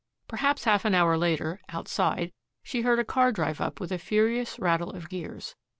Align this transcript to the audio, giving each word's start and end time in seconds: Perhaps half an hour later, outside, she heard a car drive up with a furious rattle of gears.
Perhaps 0.27 0.63
half 0.63 0.83
an 0.83 0.95
hour 0.95 1.15
later, 1.15 1.61
outside, 1.69 2.31
she 2.63 2.81
heard 2.81 2.97
a 2.97 3.03
car 3.05 3.31
drive 3.31 3.61
up 3.61 3.79
with 3.79 3.91
a 3.91 3.99
furious 3.99 4.57
rattle 4.57 4.89
of 4.89 5.07
gears. 5.09 5.53